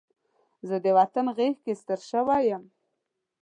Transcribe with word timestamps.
زه 0.67 0.75
د 0.85 0.87
وطن 0.97 1.25
غېږ 1.37 1.55
کې 1.63 1.73
ستر 1.81 1.99
شوی 2.09 2.41
یم 2.49 2.63